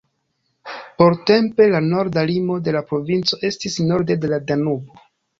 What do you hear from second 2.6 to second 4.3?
de la provinco estis norde